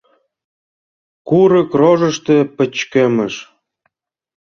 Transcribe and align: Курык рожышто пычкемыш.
Курык 1.27 1.69
рожышто 1.79 2.35
пычкемыш. 2.55 3.33